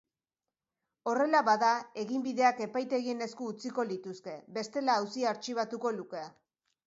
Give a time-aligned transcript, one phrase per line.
[1.09, 1.69] Horrela bada,
[2.03, 6.27] eginbideak epaitegien esku utziko lituzke, bestela auzia artxibatuko luke.